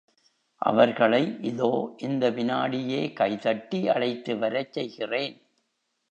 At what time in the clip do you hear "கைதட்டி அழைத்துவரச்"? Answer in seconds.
3.13-4.71